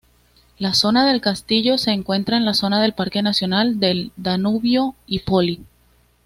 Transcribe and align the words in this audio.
La 0.57 0.73
zona 0.73 1.05
del 1.07 1.21
castillo 1.21 1.77
se 1.77 1.91
encuentra 1.91 2.35
en 2.35 2.43
la 2.43 2.55
zona 2.55 2.81
del 2.81 2.93
Parque 2.93 3.21
Nacional 3.21 3.79
del 3.79 4.11
Danubio-Ipoly. 4.17 5.63